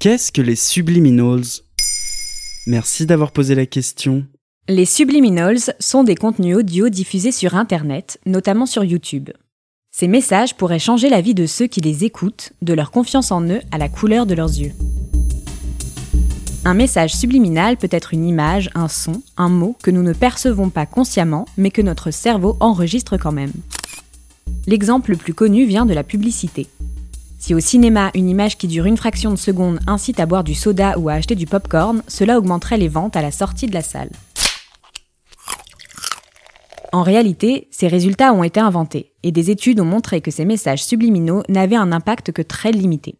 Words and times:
Qu'est-ce 0.00 0.30
que 0.30 0.40
les 0.40 0.54
subliminals? 0.54 1.42
Merci 2.68 3.04
d'avoir 3.04 3.32
posé 3.32 3.56
la 3.56 3.66
question. 3.66 4.24
Les 4.68 4.84
subliminals 4.84 5.74
sont 5.80 6.04
des 6.04 6.14
contenus 6.14 6.56
audio 6.56 6.88
diffusés 6.88 7.32
sur 7.32 7.56
Internet, 7.56 8.20
notamment 8.24 8.66
sur 8.66 8.84
YouTube. 8.84 9.30
Ces 9.90 10.06
messages 10.06 10.54
pourraient 10.54 10.78
changer 10.78 11.08
la 11.08 11.20
vie 11.20 11.34
de 11.34 11.46
ceux 11.46 11.66
qui 11.66 11.80
les 11.80 12.04
écoutent, 12.04 12.52
de 12.62 12.74
leur 12.74 12.92
confiance 12.92 13.32
en 13.32 13.42
eux 13.42 13.60
à 13.72 13.78
la 13.78 13.88
couleur 13.88 14.24
de 14.24 14.34
leurs 14.34 14.56
yeux. 14.56 14.70
Un 16.64 16.74
message 16.74 17.16
subliminal 17.16 17.76
peut 17.76 17.88
être 17.90 18.14
une 18.14 18.28
image, 18.28 18.70
un 18.76 18.86
son, 18.86 19.20
un 19.36 19.48
mot 19.48 19.76
que 19.82 19.90
nous 19.90 20.04
ne 20.04 20.12
percevons 20.12 20.70
pas 20.70 20.86
consciemment, 20.86 21.44
mais 21.56 21.72
que 21.72 21.82
notre 21.82 22.12
cerveau 22.12 22.56
enregistre 22.60 23.16
quand 23.16 23.32
même. 23.32 23.52
L'exemple 24.68 25.10
le 25.10 25.16
plus 25.16 25.34
connu 25.34 25.66
vient 25.66 25.86
de 25.86 25.94
la 25.94 26.04
publicité. 26.04 26.68
Si 27.38 27.54
au 27.54 27.60
cinéma, 27.60 28.10
une 28.14 28.28
image 28.28 28.58
qui 28.58 28.66
dure 28.66 28.86
une 28.86 28.96
fraction 28.96 29.30
de 29.30 29.36
seconde 29.36 29.78
incite 29.86 30.18
à 30.18 30.26
boire 30.26 30.42
du 30.42 30.54
soda 30.54 30.98
ou 30.98 31.08
à 31.08 31.14
acheter 31.14 31.36
du 31.36 31.46
popcorn, 31.46 32.02
cela 32.08 32.36
augmenterait 32.36 32.78
les 32.78 32.88
ventes 32.88 33.16
à 33.16 33.22
la 33.22 33.30
sortie 33.30 33.66
de 33.66 33.74
la 33.74 33.82
salle. 33.82 34.10
En 36.92 37.02
réalité, 37.02 37.68
ces 37.70 37.86
résultats 37.86 38.32
ont 38.32 38.42
été 38.42 38.58
inventés, 38.60 39.12
et 39.22 39.30
des 39.30 39.50
études 39.50 39.78
ont 39.78 39.84
montré 39.84 40.20
que 40.20 40.30
ces 40.30 40.44
messages 40.44 40.84
subliminaux 40.84 41.42
n'avaient 41.48 41.76
un 41.76 41.92
impact 41.92 42.32
que 42.32 42.42
très 42.42 42.72
limité. 42.72 43.18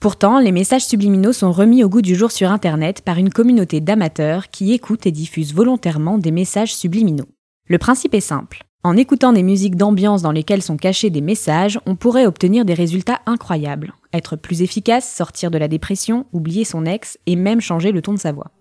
Pourtant, 0.00 0.38
les 0.38 0.52
messages 0.52 0.86
subliminaux 0.86 1.32
sont 1.32 1.50
remis 1.50 1.82
au 1.82 1.88
goût 1.88 2.02
du 2.02 2.14
jour 2.14 2.30
sur 2.30 2.52
Internet 2.52 3.02
par 3.02 3.18
une 3.18 3.30
communauté 3.30 3.80
d'amateurs 3.80 4.48
qui 4.48 4.72
écoutent 4.72 5.06
et 5.06 5.12
diffusent 5.12 5.52
volontairement 5.52 6.18
des 6.18 6.30
messages 6.30 6.74
subliminaux. 6.74 7.28
Le 7.66 7.78
principe 7.78 8.14
est 8.14 8.20
simple. 8.20 8.67
En 8.84 8.96
écoutant 8.96 9.32
des 9.32 9.42
musiques 9.42 9.74
d'ambiance 9.74 10.22
dans 10.22 10.30
lesquelles 10.30 10.62
sont 10.62 10.76
cachés 10.76 11.10
des 11.10 11.20
messages, 11.20 11.80
on 11.84 11.96
pourrait 11.96 12.26
obtenir 12.26 12.64
des 12.64 12.74
résultats 12.74 13.18
incroyables. 13.26 13.92
Être 14.12 14.36
plus 14.36 14.62
efficace, 14.62 15.12
sortir 15.12 15.50
de 15.50 15.58
la 15.58 15.66
dépression, 15.66 16.26
oublier 16.32 16.64
son 16.64 16.86
ex 16.86 17.18
et 17.26 17.34
même 17.34 17.60
changer 17.60 17.90
le 17.90 18.02
ton 18.02 18.12
de 18.14 18.20
sa 18.20 18.30
voix. 18.30 18.52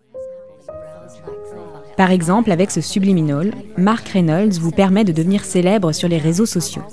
Par 1.98 2.10
exemple, 2.10 2.52
avec 2.52 2.72
ce 2.72 2.82
subliminal, 2.82 3.54
Mark 3.78 4.08
Reynolds 4.08 4.60
vous 4.60 4.72
permet 4.72 5.04
de 5.04 5.12
devenir 5.12 5.46
célèbre 5.46 5.92
sur 5.92 6.10
les 6.10 6.18
réseaux 6.18 6.48
sociaux. 6.48 6.84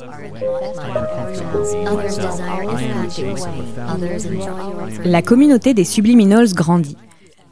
La 5.04 5.22
communauté 5.22 5.72
des 5.72 5.84
subliminals 5.84 6.52
grandit. 6.52 6.98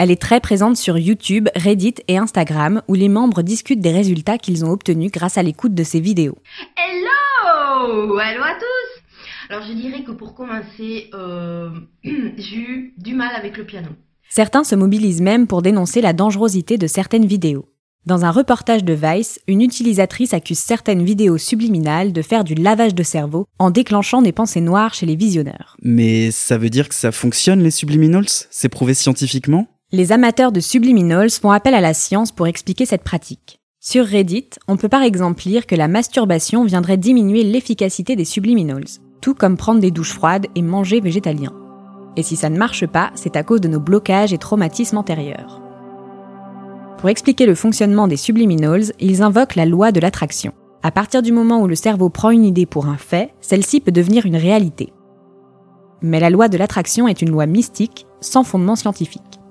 Elle 0.03 0.11
est 0.11 0.21
très 0.21 0.41
présente 0.41 0.77
sur 0.77 0.99
YouTube, 0.99 1.49
Reddit 1.55 1.95
et 2.09 2.19
Instagram, 2.19 2.83
où 2.89 2.95
les 2.95 3.09
membres 3.09 3.43
discutent 3.43 3.79
des 3.79 3.93
résultats 3.93 4.37
qu'ils 4.37 4.65
ont 4.65 4.73
obtenus 4.73 5.13
grâce 5.13 5.39
à 5.39 5.45
l'écoute 5.45 5.75
de 5.75 5.85
ces 5.85 6.01
vidéos. 6.01 6.37
Hello 6.77 8.19
Hello 8.19 8.43
à 8.43 8.55
tous 8.59 9.49
Alors 9.49 9.65
je 9.65 9.73
dirais 9.73 10.03
que 10.03 10.11
pour 10.11 10.35
commencer, 10.35 11.09
euh, 11.15 11.71
j'ai 12.03 12.57
eu 12.57 12.95
du 12.99 13.15
mal 13.15 13.33
avec 13.37 13.57
le 13.57 13.65
piano. 13.65 13.91
Certains 14.29 14.65
se 14.65 14.75
mobilisent 14.75 15.23
même 15.23 15.47
pour 15.47 15.63
dénoncer 15.63 16.01
la 16.01 16.13
dangerosité 16.13 16.79
de 16.79 16.89
certaines 16.89 17.27
vidéos. 17.27 17.69
Dans 18.05 18.25
un 18.25 18.33
reportage 18.33 18.83
de 18.83 18.95
Vice, 18.95 19.39
une 19.47 19.63
utilisatrice 19.63 20.35
accuse 20.35 20.59
certaines 20.59 21.05
vidéos 21.05 21.39
subliminales 21.39 22.13
de 22.13 22.23
faire 22.23 22.43
du 22.43 22.57
lavage 22.57 22.97
de 22.97 23.05
cerveau 23.05 23.47
en 23.61 23.71
déclenchant 23.71 24.21
des 24.21 24.33
pensées 24.33 24.61
noires 24.61 24.95
chez 24.95 25.07
les 25.07 25.15
visionneurs. 25.15 25.77
Mais 25.81 26.33
ça 26.33 26.59
veut 26.59 26.71
dire 26.71 26.89
que 26.89 26.97
ça 26.97 27.13
fonctionne 27.13 27.63
les 27.63 27.71
subliminals? 27.71 28.27
C'est 28.51 28.69
prouvé 28.69 28.95
scientifiquement? 28.95 29.69
Les 29.95 30.11
amateurs 30.11 30.53
de 30.53 30.61
subliminals 30.61 31.31
font 31.31 31.51
appel 31.51 31.75
à 31.75 31.83
la 31.83 31.93
science 31.93 32.33
pour 32.33 32.47
expliquer 32.47 32.87
cette 32.87 33.05
pratique. 33.05 33.59
Sur 33.79 34.07
Reddit, 34.07 34.49
on 34.67 34.79
peut 34.79 34.89
par 34.89 35.03
exemple 35.03 35.43
lire 35.45 35.67
que 35.67 35.75
la 35.75 35.87
masturbation 35.87 36.65
viendrait 36.65 36.97
diminuer 36.97 37.43
l'efficacité 37.43 38.17
des 38.17 38.25
subliminals, 38.25 38.87
tout 39.21 39.35
comme 39.35 39.59
prendre 39.59 39.81
des 39.81 39.91
douches 39.91 40.15
froides 40.15 40.47
et 40.55 40.63
manger 40.63 41.01
végétalien. 41.01 41.53
Et 42.17 42.23
si 42.23 42.37
ça 42.37 42.49
ne 42.49 42.57
marche 42.57 42.87
pas, 42.87 43.11
c'est 43.17 43.37
à 43.37 43.43
cause 43.43 43.61
de 43.61 43.69
nos 43.69 43.81
blocages 43.81 44.33
et 44.33 44.39
traumatismes 44.39 44.97
antérieurs. 44.97 45.61
Pour 46.97 47.11
expliquer 47.11 47.45
le 47.45 47.55
fonctionnement 47.55 48.09
des 48.09 48.17
subliminals, 48.17 48.93
ils 48.99 49.21
invoquent 49.21 49.57
la 49.57 49.67
loi 49.67 49.93
de 49.93 50.01
l'attraction. 50.01 50.53
À 50.83 50.91
partir 50.91 51.21
du 51.21 51.33
moment 51.33 51.61
où 51.61 51.67
le 51.67 51.75
cerveau 51.75 52.09
prend 52.09 52.31
une 52.31 52.45
idée 52.47 52.67
pour 52.67 52.87
un 52.87 52.97
fait, 52.97 53.35
celle-ci 53.43 53.81
peut 53.81 53.93
devenir 53.93 54.25
une 54.25 54.37
réalité. 54.37 54.91
Mais 56.01 56.19
la 56.19 56.31
loi 56.31 56.49
de 56.49 56.57
l'attraction 56.57 57.09
est 57.09 57.21
une 57.21 57.31
loi 57.31 57.45
mystique, 57.45 58.07
sans 58.23 58.43
fondement 58.43 58.77
scientifique. 58.77 59.42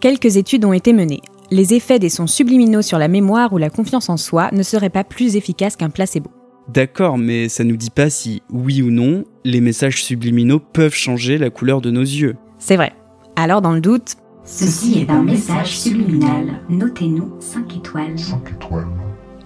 Quelques 0.00 0.36
études 0.36 0.64
ont 0.64 0.72
été 0.72 0.92
menées. 0.92 1.22
Les 1.50 1.74
effets 1.74 1.98
des 1.98 2.08
sons 2.08 2.28
subliminaux 2.28 2.82
sur 2.82 2.98
la 2.98 3.08
mémoire 3.08 3.52
ou 3.52 3.58
la 3.58 3.68
confiance 3.68 4.08
en 4.08 4.16
soi 4.16 4.48
ne 4.52 4.62
seraient 4.62 4.90
pas 4.90 5.02
plus 5.02 5.34
efficaces 5.34 5.74
qu'un 5.74 5.90
placebo. 5.90 6.30
D'accord, 6.72 7.18
mais 7.18 7.48
ça 7.48 7.64
nous 7.64 7.76
dit 7.76 7.90
pas 7.90 8.08
si, 8.08 8.42
oui 8.48 8.80
ou 8.80 8.92
non, 8.92 9.24
les 9.44 9.60
messages 9.60 10.04
subliminaux 10.04 10.60
peuvent 10.60 10.94
changer 10.94 11.36
la 11.36 11.50
couleur 11.50 11.80
de 11.80 11.90
nos 11.90 12.02
yeux. 12.02 12.36
C'est 12.60 12.76
vrai. 12.76 12.92
Alors, 13.34 13.60
dans 13.60 13.72
le 13.72 13.80
doute. 13.80 14.14
Ceci 14.44 15.00
est 15.00 15.10
un 15.10 15.24
message 15.24 15.76
subliminal. 15.76 16.60
Notez-nous 16.68 17.34
5 17.40 17.76
étoiles. 17.78 18.16
5 18.16 18.52
étoiles. 18.52 18.86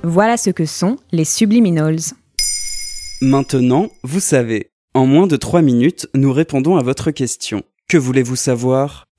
Voilà 0.03 0.37
ce 0.37 0.51
que 0.51 0.67
sont 0.67 0.97
les 1.13 1.25
subliminals. 1.25 2.01
Maintenant, 3.23 3.89
vous 4.03 4.21
savez. 4.21 4.69
En 4.93 5.07
moins 5.07 5.27
de 5.27 5.37
3 5.37 5.63
minutes, 5.63 6.09
nous 6.15 6.33
répondons 6.33 6.77
à 6.77 6.83
votre 6.83 7.11
question. 7.11 7.63
Que 7.89 7.97
voulez-vous 7.97 8.37
savoir? 8.37 9.07